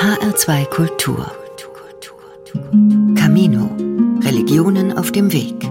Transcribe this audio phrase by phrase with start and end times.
[0.00, 1.30] HR2 Kultur.
[3.16, 3.76] Camino.
[4.22, 5.70] Religionen auf dem Weg.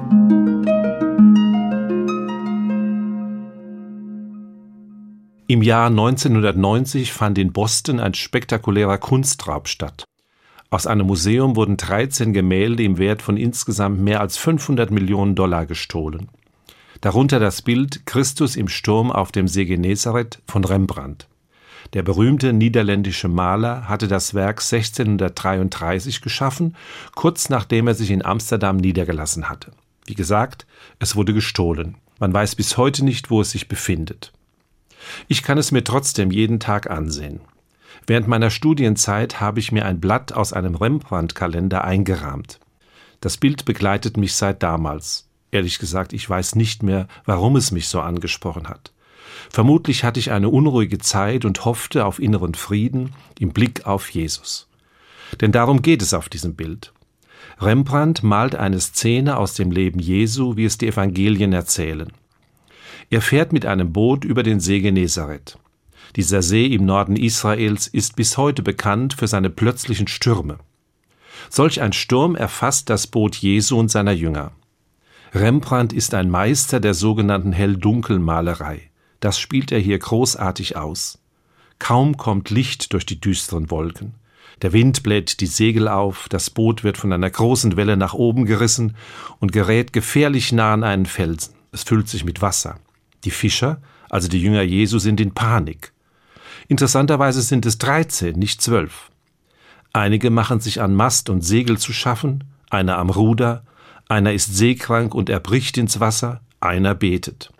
[5.48, 10.04] Im Jahr 1990 fand in Boston ein spektakulärer Kunstraub statt.
[10.70, 15.66] Aus einem Museum wurden 13 Gemälde im Wert von insgesamt mehr als 500 Millionen Dollar
[15.66, 16.30] gestohlen.
[17.02, 21.28] Darunter das Bild Christus im Sturm auf dem See Genezareth von Rembrandt.
[21.94, 26.76] Der berühmte niederländische Maler hatte das Werk 1633 geschaffen,
[27.16, 29.72] kurz nachdem er sich in Amsterdam niedergelassen hatte.
[30.06, 30.66] Wie gesagt,
[31.00, 31.96] es wurde gestohlen.
[32.20, 34.34] Man weiß bis heute nicht, wo es sich befindet.
[35.28, 37.42] Ich kann es mir trotzdem jeden Tag ansehen.
[38.06, 42.60] Während meiner Studienzeit habe ich mir ein Blatt aus einem Rembrandt-Kalender eingerahmt.
[43.22, 45.28] Das Bild begleitet mich seit damals.
[45.52, 48.92] Ehrlich gesagt, ich weiß nicht mehr, warum es mich so angesprochen hat.
[49.50, 54.68] Vermutlich hatte ich eine unruhige Zeit und hoffte auf inneren Frieden im Blick auf Jesus.
[55.42, 56.94] Denn darum geht es auf diesem Bild.
[57.60, 62.12] Rembrandt malt eine Szene aus dem Leben Jesu, wie es die Evangelien erzählen.
[63.10, 65.58] Er fährt mit einem Boot über den See Genezareth.
[66.16, 70.58] Dieser See im Norden Israels ist bis heute bekannt für seine plötzlichen Stürme.
[71.50, 74.52] Solch ein Sturm erfasst das Boot Jesu und seiner Jünger.
[75.34, 78.89] Rembrandt ist ein Meister der sogenannten Hell-Dunkel-Malerei.
[79.20, 81.20] Das spielt er hier großartig aus.
[81.80, 84.16] Kaum kommt Licht durch die düsteren Wolken.
[84.62, 88.46] Der Wind bläht die Segel auf, das Boot wird von einer großen Welle nach oben
[88.46, 88.96] gerissen
[89.40, 91.54] und gerät gefährlich nah an einen Felsen.
[91.72, 92.80] Es füllt sich mit Wasser.
[93.24, 95.94] Die Fischer, also die Jünger Jesu, sind in Panik.
[96.68, 99.12] Interessanterweise sind es dreizehn, nicht zwölf.
[99.94, 103.64] Einige machen sich an Mast und Segel zu schaffen, einer am Ruder,
[104.08, 107.52] einer ist seekrank und erbricht ins Wasser, einer betet.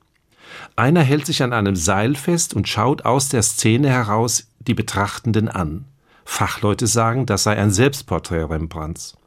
[0.76, 5.50] Einer hält sich an einem Seil fest und schaut aus der Szene heraus die Betrachtenden
[5.50, 5.86] an.
[6.26, 9.18] Fachleute sagen, das sei ein Selbstporträt Rembrandts.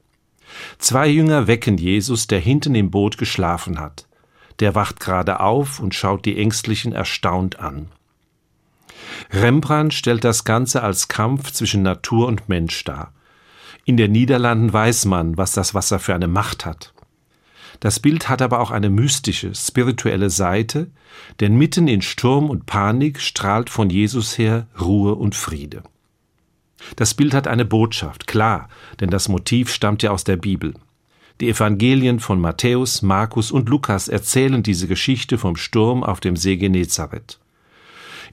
[0.79, 4.07] Zwei Jünger wecken Jesus, der hinten im Boot geschlafen hat.
[4.61, 7.89] Der wacht gerade auf und schaut die Ängstlichen erstaunt an.
[9.31, 13.13] Rembrandt stellt das Ganze als Kampf zwischen Natur und Mensch dar.
[13.85, 16.92] In den Niederlanden weiß man, was das Wasser für eine Macht hat.
[17.81, 20.91] Das Bild hat aber auch eine mystische, spirituelle Seite,
[21.41, 25.83] denn mitten in Sturm und Panik strahlt von Jesus her Ruhe und Friede.
[26.97, 28.69] Das Bild hat eine Botschaft, klar,
[29.01, 30.75] denn das Motiv stammt ja aus der Bibel.
[31.41, 36.57] Die Evangelien von Matthäus, Markus und Lukas erzählen diese Geschichte vom Sturm auf dem See
[36.57, 37.41] Genezareth.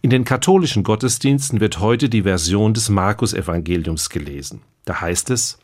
[0.02, 4.62] In den katholischen Gottesdiensten wird heute die Version des Markus-Evangeliums gelesen.
[4.86, 5.60] Da heißt es,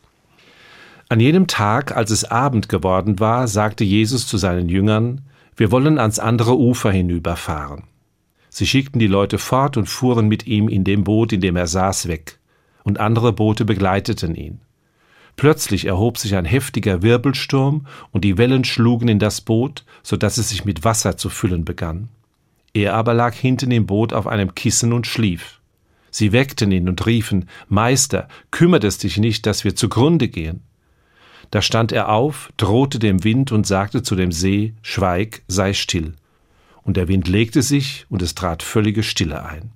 [1.08, 5.22] an jenem Tag, als es Abend geworden war, sagte Jesus zu seinen Jüngern,
[5.56, 7.84] wir wollen ans andere Ufer hinüberfahren.
[8.50, 11.68] Sie schickten die Leute fort und fuhren mit ihm in dem Boot, in dem er
[11.68, 12.40] saß, weg,
[12.84, 14.62] und andere Boote begleiteten ihn.
[15.36, 20.38] Plötzlich erhob sich ein heftiger Wirbelsturm, und die Wellen schlugen in das Boot, so dass
[20.38, 22.10] es sich mit Wasser zu füllen begann.
[22.74, 25.60] Er aber lag hinten im Boot auf einem Kissen und schlief.
[26.10, 30.62] Sie weckten ihn und riefen Meister, kümmert es dich nicht, dass wir zugrunde gehen?
[31.52, 36.14] Da stand er auf, drohte dem Wind und sagte zu dem See, Schweig, sei still.
[36.84, 39.72] Und der Wind legte sich, und es trat völlige Stille ein.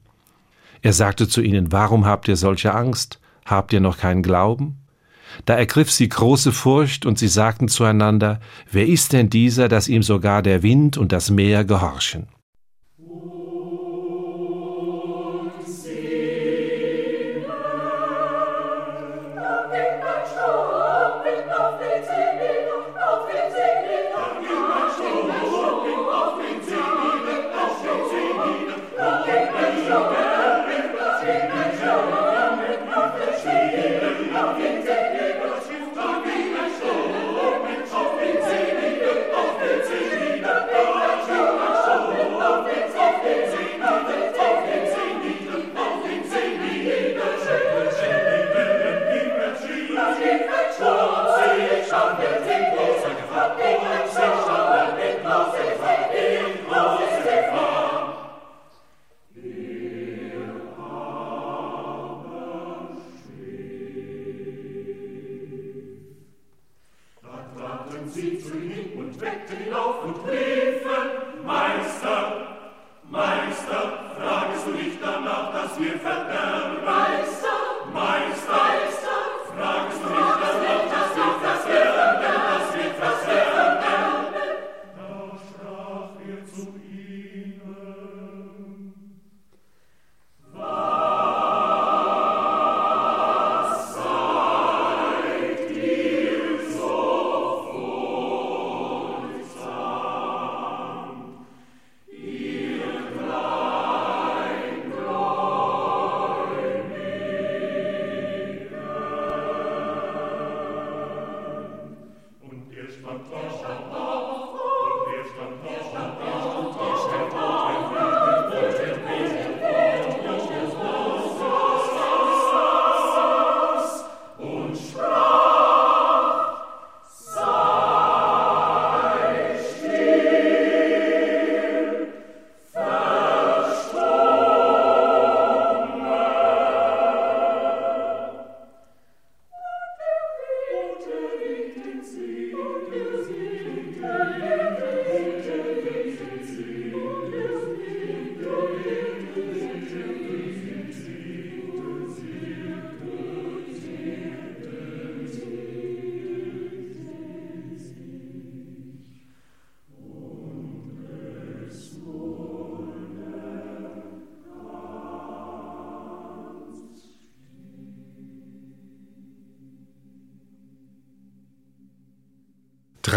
[0.81, 3.19] Er sagte zu ihnen, Warum habt ihr solche Angst?
[3.45, 4.77] Habt ihr noch keinen Glauben?
[5.45, 8.39] Da ergriff sie große Furcht, und sie sagten zueinander,
[8.71, 12.27] Wer ist denn dieser, dass ihm sogar der Wind und das Meer gehorchen?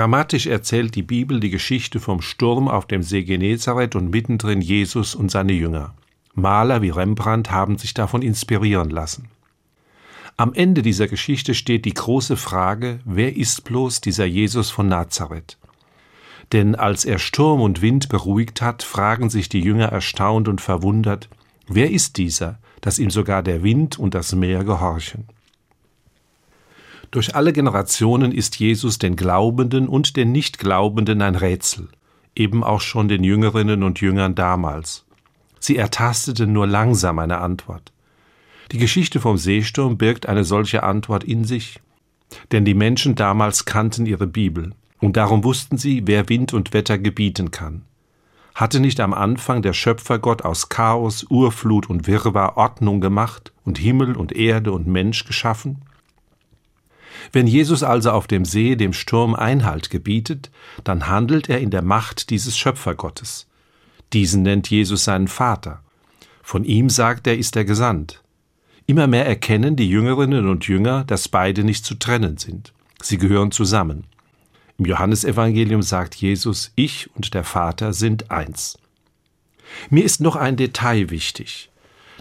[0.02, 5.14] Dramatisch erzählt die Bibel die Geschichte vom Sturm auf dem See Genezareth und mittendrin Jesus
[5.14, 5.94] und seine Jünger.
[6.34, 9.28] Maler wie Rembrandt haben sich davon inspirieren lassen.
[10.36, 15.56] Am Ende dieser Geschichte steht die große Frage, wer ist bloß dieser Jesus von Nazareth?
[16.50, 21.28] Denn als er Sturm und Wind beruhigt hat, fragen sich die Jünger erstaunt und verwundert,
[21.68, 25.28] wer ist dieser, dass ihm sogar der Wind und das Meer gehorchen?
[27.12, 31.88] Durch alle Generationen ist Jesus den Glaubenden und den Nichtglaubenden ein Rätsel,
[32.34, 35.04] eben auch schon den Jüngerinnen und Jüngern damals.
[35.60, 37.92] Sie ertasteten nur langsam eine Antwort.
[38.72, 41.80] Die Geschichte vom Seesturm birgt eine solche Antwort in sich,
[42.50, 46.96] denn die Menschen damals kannten ihre Bibel, und darum wussten sie, wer Wind und Wetter
[46.96, 47.82] gebieten kann.
[48.54, 54.16] Hatte nicht am Anfang der Schöpfergott aus Chaos, Urflut und Wirrwarr Ordnung gemacht und Himmel
[54.16, 55.82] und Erde und Mensch geschaffen?
[57.32, 60.50] Wenn Jesus also auf dem See dem Sturm Einhalt gebietet,
[60.84, 63.46] dann handelt er in der Macht dieses Schöpfergottes.
[64.12, 65.82] Diesen nennt Jesus seinen Vater.
[66.42, 68.22] Von ihm sagt er, ist er gesandt.
[68.86, 72.74] Immer mehr erkennen die Jüngerinnen und Jünger, dass beide nicht zu trennen sind.
[73.00, 74.04] Sie gehören zusammen.
[74.76, 78.76] Im Johannesevangelium sagt Jesus, ich und der Vater sind eins.
[79.88, 81.70] Mir ist noch ein Detail wichtig.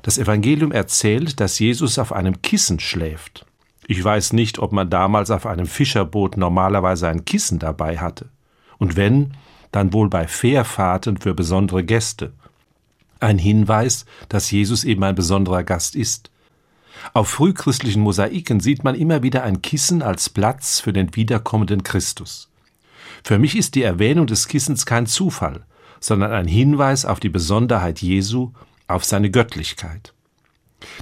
[0.04, 3.46] Das Evangelium erzählt, dass Jesus auf einem Kissen schläft.
[3.92, 8.30] Ich weiß nicht, ob man damals auf einem Fischerboot normalerweise ein Kissen dabei hatte.
[8.78, 9.34] Und wenn,
[9.74, 12.32] dann wohl bei Fährfahrten für besondere Gäste.
[13.20, 16.32] Ein Hinweis, dass Jesus eben ein besonderer Gast ist.
[17.14, 22.50] Auf frühchristlichen Mosaiken sieht man immer wieder ein Kissen als Platz für den wiederkommenden Christus.
[23.26, 25.66] Für mich ist die Erwähnung des Kissens kein Zufall,
[26.00, 28.54] sondern ein Hinweis auf die Besonderheit Jesu,
[28.88, 30.14] auf seine Göttlichkeit.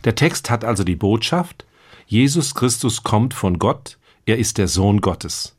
[0.05, 1.67] Der Text hat also die Botschaft,
[2.11, 5.55] Jesus Christus kommt von Gott, er ist der Sohn Gottes.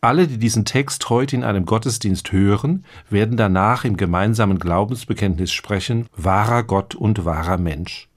[0.00, 6.08] Alle, die diesen Text heute in einem Gottesdienst hören, werden danach im gemeinsamen Glaubensbekenntnis sprechen,
[6.16, 8.08] wahrer Gott und wahrer Mensch.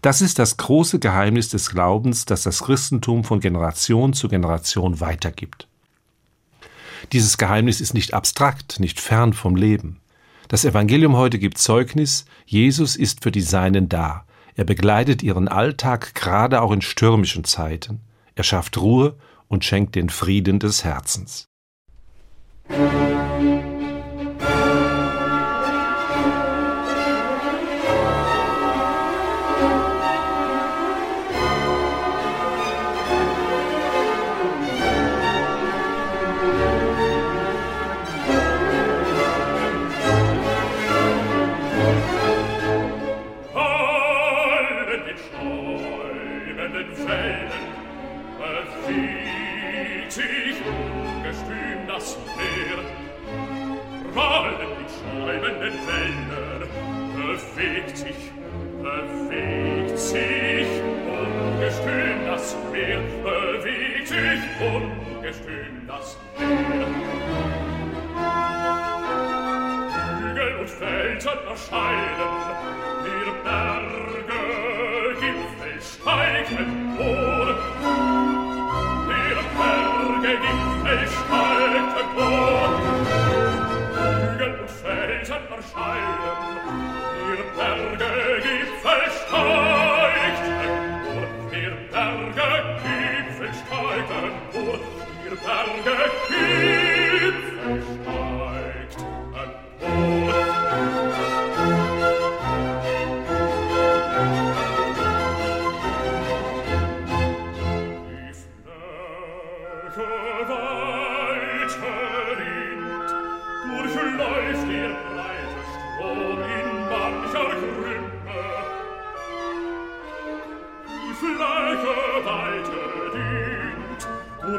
[0.00, 5.68] Das ist das große Geheimnis des Glaubens, das das Christentum von Generation zu Generation weitergibt.
[7.12, 10.00] Dieses Geheimnis ist nicht abstrakt, nicht fern vom Leben.
[10.48, 14.24] Das Evangelium heute gibt Zeugnis, Jesus ist für die Seinen da.
[14.56, 18.00] Er begleitet ihren Alltag gerade auch in stürmischen Zeiten.
[18.34, 19.16] Er schafft Ruhe
[19.48, 21.46] und schenkt den Frieden des Herzens.
[22.68, 23.63] Musik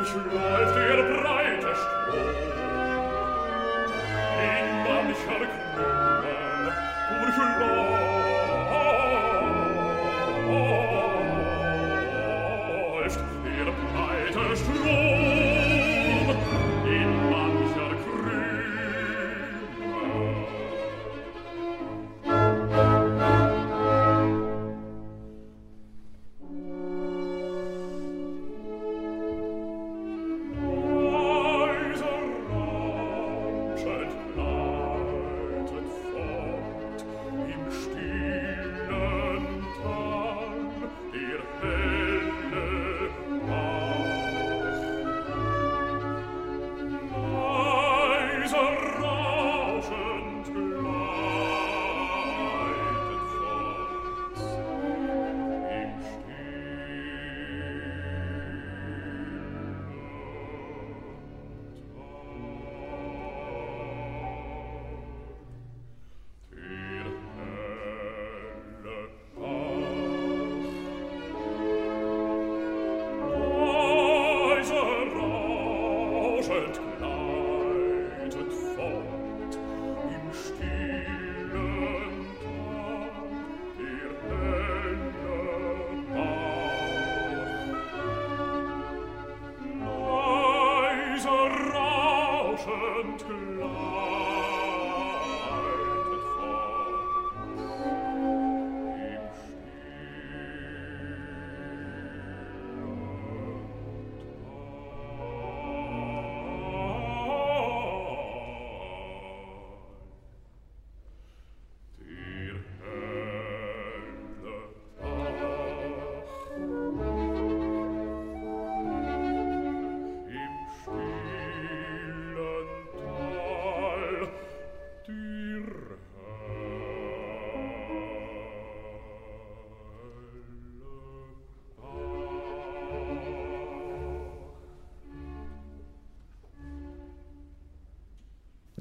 [0.06, 0.22] Mancher
[5.74, 6.72] Krumme,
[7.10, 7.95] durch
[48.46, 48.95] risorgere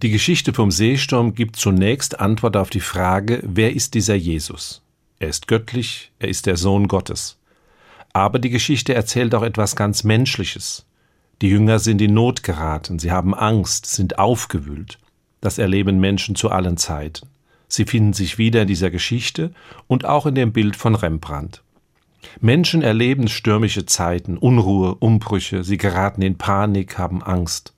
[0.05, 4.83] Die Geschichte vom Seesturm gibt zunächst Antwort auf die Frage, wer ist dieser Jesus?
[5.19, 7.39] Er ist göttlich, er ist der Sohn Gottes.
[8.13, 10.85] Aber die Geschichte erzählt auch etwas ganz Menschliches.
[11.41, 14.99] Die Jünger sind in Not geraten, sie haben Angst, sind aufgewühlt.
[15.41, 17.27] Das erleben Menschen zu allen Zeiten.
[17.67, 19.55] Sie finden sich wieder in dieser Geschichte
[19.87, 21.63] und auch in dem Bild von Rembrandt.
[22.43, 27.74] Menschen erleben stürmische Zeiten, Unruhe, Umbrüche, sie geraten in Panik, haben Angst.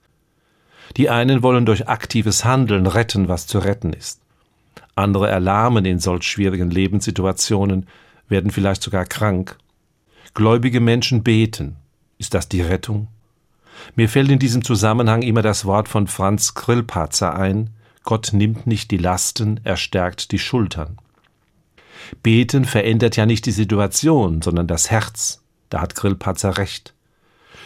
[0.96, 4.20] Die einen wollen durch aktives Handeln retten, was zu retten ist.
[4.94, 7.86] Andere erlahmen in solch schwierigen Lebenssituationen,
[8.28, 9.58] werden vielleicht sogar krank.
[10.34, 11.76] Gläubige Menschen beten.
[12.18, 13.08] Ist das die Rettung?
[13.94, 17.70] Mir fällt in diesem Zusammenhang immer das Wort von Franz Grillparzer ein,
[18.04, 20.96] Gott nimmt nicht die Lasten, er stärkt die Schultern.
[22.22, 25.42] Beten verändert ja nicht die Situation, sondern das Herz.
[25.70, 26.94] Da hat Grillparzer recht.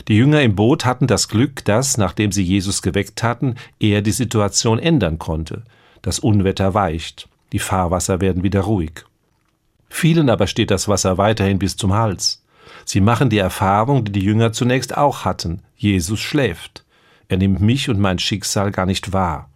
[0.08, 4.12] Die Jünger im Boot hatten das Glück, dass, nachdem sie Jesus geweckt hatten, er die
[4.12, 5.62] Situation ändern konnte.
[6.02, 9.04] Das Unwetter weicht, die Fahrwasser werden wieder ruhig.
[9.88, 12.44] Vielen aber steht das Wasser weiterhin bis zum Hals.
[12.84, 15.62] Sie machen die Erfahrung, die die Jünger zunächst auch hatten.
[15.76, 16.84] Jesus schläft.
[17.28, 19.50] Er nimmt mich und mein Schicksal gar nicht wahr.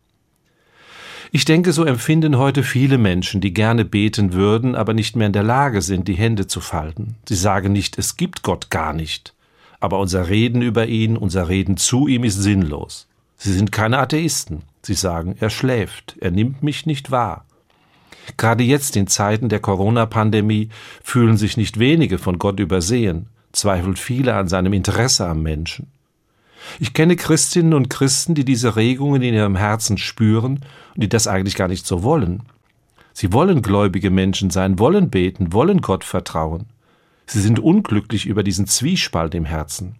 [1.32, 5.32] Ich denke, so empfinden heute viele Menschen, die gerne beten würden, aber nicht mehr in
[5.32, 7.16] der Lage sind, die Hände zu falten.
[7.28, 9.33] Sie sagen nicht, es gibt Gott gar nicht
[9.84, 13.06] aber unser Reden über ihn, unser Reden zu ihm ist sinnlos.
[13.36, 14.62] Sie sind keine Atheisten.
[14.80, 17.44] Sie sagen, er schläft, er nimmt mich nicht wahr.
[18.38, 20.70] Gerade jetzt in Zeiten der Corona-Pandemie
[21.02, 25.88] fühlen sich nicht wenige von Gott übersehen, zweifeln viele an seinem Interesse am Menschen.
[26.80, 30.60] Ich kenne Christinnen und Christen, die diese Regungen in ihrem Herzen spüren
[30.94, 32.42] und die das eigentlich gar nicht so wollen.
[33.12, 36.64] Sie wollen gläubige Menschen sein, wollen beten, wollen Gott vertrauen.
[37.26, 39.96] Sie sind unglücklich über diesen Zwiespalt im Herzen.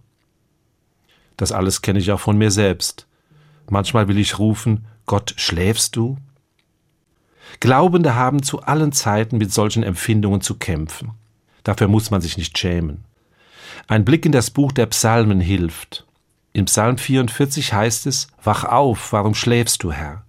[1.36, 3.06] Das alles kenne ich auch von mir selbst.
[3.68, 6.18] Manchmal will ich rufen, Gott, schläfst du?
[7.60, 11.12] Glaubende haben zu allen Zeiten mit solchen Empfindungen zu kämpfen.
[11.62, 13.04] Dafür muss man sich nicht schämen.
[13.88, 16.06] Ein Blick in das Buch der Psalmen hilft.
[16.52, 20.24] Im Psalm 44 heißt es, Wach auf, warum schläfst du, Herr?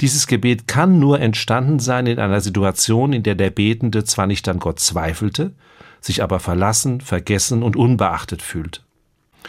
[0.00, 4.48] Dieses Gebet kann nur entstanden sein in einer Situation, in der der Betende zwar nicht
[4.48, 5.52] an Gott zweifelte,
[6.00, 8.84] sich aber verlassen, vergessen und unbeachtet fühlt.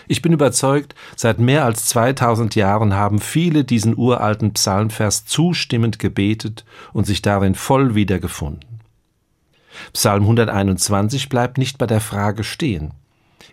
[0.08, 6.66] Ich bin überzeugt, seit mehr als 2000 Jahren haben viele diesen uralten Psalmvers zustimmend gebetet
[6.94, 8.80] und sich darin voll wiedergefunden.
[9.94, 12.92] Psalm 121 bleibt nicht bei der Frage stehen.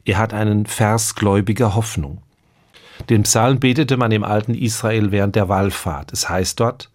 [0.04, 2.22] Er hat einen Vers gläubiger Hoffnung.
[3.10, 6.12] Den Psalm betete man im alten Israel während der Wallfahrt.
[6.12, 6.90] Es heißt dort,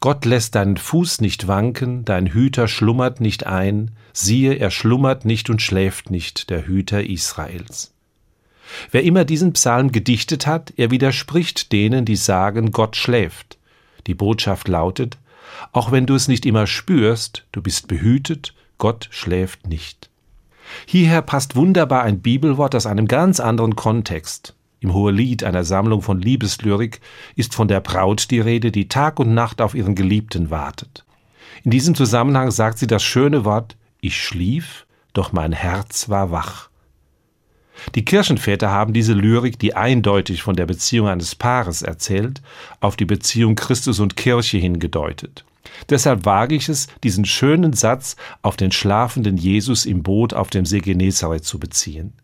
[0.00, 5.50] Gott lässt deinen Fuß nicht wanken, dein Hüter schlummert nicht ein, siehe, er schlummert nicht
[5.50, 7.92] und schläft nicht, der Hüter Israels.
[8.90, 13.58] Wer immer diesen Psalm gedichtet hat, er widerspricht denen, die sagen, Gott schläft.
[14.06, 15.18] Die Botschaft lautet,
[15.72, 20.10] auch wenn du es nicht immer spürst, du bist behütet, Gott schläft nicht.
[20.86, 24.54] Hierher passt wunderbar ein Bibelwort aus einem ganz anderen Kontext.
[24.80, 27.00] Im Hohelied, einer Sammlung von Liebeslyrik,
[27.34, 31.04] ist von der Braut die Rede, die Tag und Nacht auf ihren Geliebten wartet.
[31.64, 36.68] In diesem Zusammenhang sagt sie das schöne Wort Ich schlief, doch mein Herz war wach.
[37.94, 42.42] Die Kirchenväter haben diese Lyrik, die eindeutig von der Beziehung eines Paares erzählt,
[42.80, 45.44] auf die Beziehung Christus und Kirche hingedeutet.
[45.88, 50.66] Deshalb wage ich es, diesen schönen Satz auf den schlafenden Jesus im Boot auf dem
[50.66, 52.14] See Genezareth zu beziehen.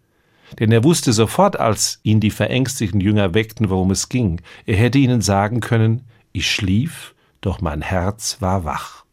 [0.58, 4.40] Denn er wusste sofort, als ihn die verängstigten Jünger weckten, worum es ging.
[4.66, 9.03] Er hätte ihnen sagen können, ich schlief, doch mein Herz war wach.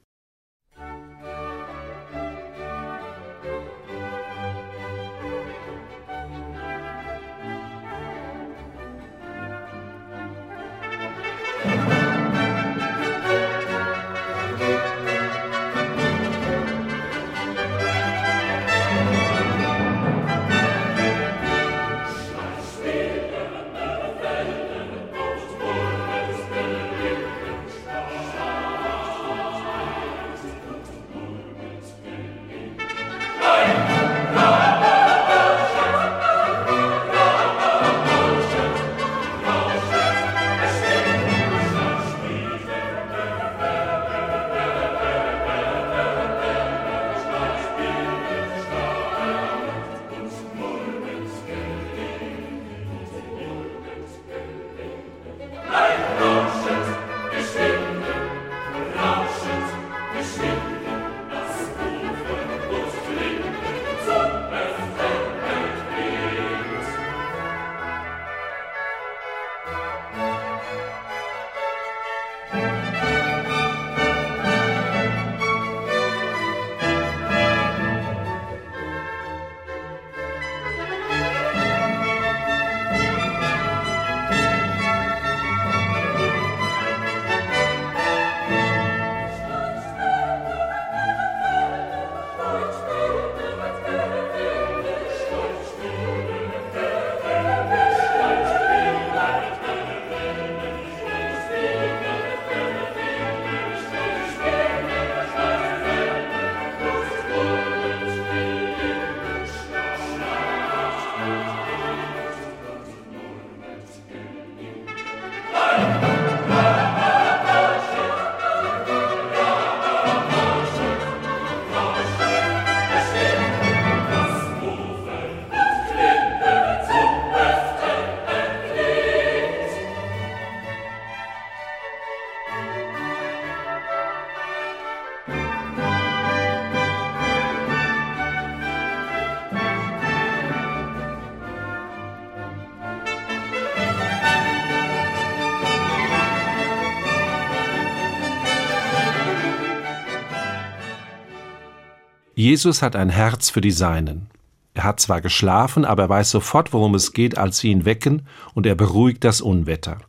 [152.52, 154.28] Jesus hat ein Herz für die Seinen.
[154.74, 158.24] Er hat zwar geschlafen, aber er weiß sofort, worum es geht, als sie ihn wecken,
[158.54, 160.00] und er beruhigt das Unwetter.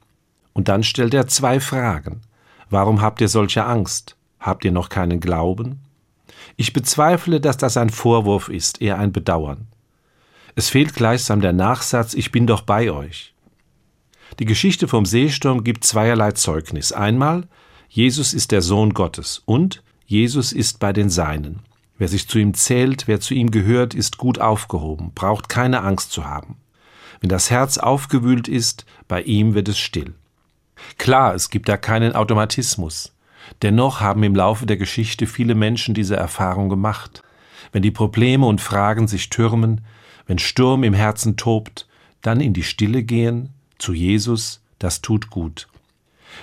[0.53, 2.23] Und dann stellt er zwei Fragen.
[2.69, 4.17] Warum habt ihr solche Angst?
[4.41, 5.83] Habt ihr noch keinen Glauben?
[6.57, 9.69] Ich bezweifle, dass das ein Vorwurf ist, eher ein Bedauern.
[10.57, 13.35] Es fehlt gleichsam der Nachsatz Ich bin doch bei euch.
[14.41, 16.91] Die Geschichte vom Seesturm gibt zweierlei Zeugnis.
[16.91, 17.47] Einmal,
[17.89, 21.61] Jesus ist der Sohn Gottes und Jesus ist bei den Seinen.
[21.99, 26.13] Wer sich zu ihm zählt, wer zu ihm gehört, ist gut aufgehoben, braucht keine Angst
[26.13, 26.57] zu haben.
[27.21, 30.15] Wenn das Herz aufgewühlt ist, bei ihm wird es still.
[30.99, 33.15] Klar, es gibt da keinen Automatismus.
[33.63, 37.23] Dennoch haben im Laufe der Geschichte viele Menschen diese Erfahrung gemacht.
[37.71, 39.83] Wenn die Probleme und Fragen sich türmen,
[40.27, 41.87] wenn Sturm im Herzen tobt,
[42.23, 45.69] dann in die Stille gehen, zu Jesus, das tut gut.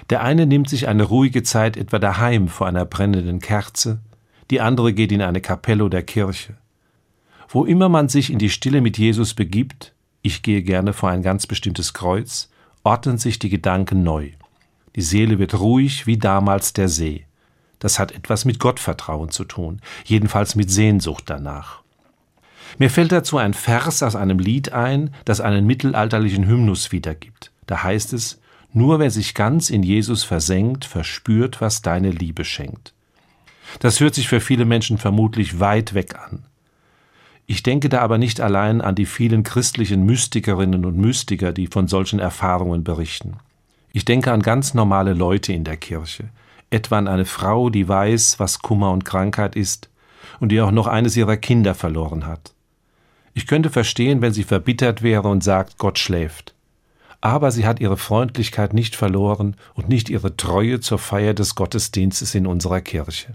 [0.09, 3.99] Der eine nimmt sich eine ruhige Zeit etwa daheim vor einer brennenden Kerze,
[4.49, 6.55] die andere geht in eine Kapelle oder Kirche.
[7.47, 11.23] Wo immer man sich in die Stille mit Jesus begibt, ich gehe gerne vor ein
[11.23, 12.49] ganz bestimmtes Kreuz,
[12.83, 14.31] ordnen sich die Gedanken neu.
[14.95, 17.25] Die Seele wird ruhig wie damals der See.
[17.79, 21.81] Das hat etwas mit Gottvertrauen zu tun, jedenfalls mit Sehnsucht danach.
[22.77, 27.51] Mir fällt dazu ein Vers aus einem Lied ein, das einen mittelalterlichen Hymnus wiedergibt.
[27.65, 32.93] Da heißt es, nur wer sich ganz in Jesus versenkt, verspürt, was deine Liebe schenkt.
[33.79, 36.43] Das hört sich für viele Menschen vermutlich weit weg an.
[37.45, 41.87] Ich denke da aber nicht allein an die vielen christlichen Mystikerinnen und Mystiker, die von
[41.87, 43.37] solchen Erfahrungen berichten.
[43.91, 46.25] Ich denke an ganz normale Leute in der Kirche,
[46.69, 49.89] etwa an eine Frau, die weiß, was Kummer und Krankheit ist
[50.39, 52.53] und die auch noch eines ihrer Kinder verloren hat.
[53.33, 56.53] Ich könnte verstehen, wenn sie verbittert wäre und sagt, Gott schläft.
[57.21, 62.35] Aber sie hat ihre Freundlichkeit nicht verloren und nicht ihre Treue zur Feier des Gottesdienstes
[62.35, 63.33] in unserer Kirche.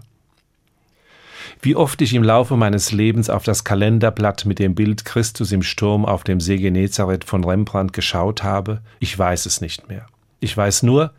[1.65, 5.63] Wie oft ich im Laufe meines Lebens auf das Kalenderblatt mit dem Bild Christus im
[5.63, 10.05] Sturm auf dem See Genezareth von Rembrandt geschaut habe, ich weiß es nicht mehr.
[10.39, 11.11] Ich weiß nur,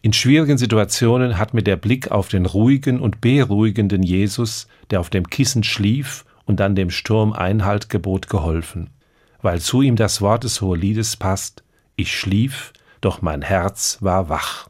[0.00, 5.10] in schwierigen Situationen hat mir der Blick auf den ruhigen und beruhigenden Jesus, der auf
[5.10, 8.88] dem Kissen schlief und dann dem Sturm Einhalt gebot, geholfen,
[9.42, 11.62] weil zu ihm das Wort des Hoheliedes passt,
[11.94, 14.66] ich schlief, doch mein Herz war wach.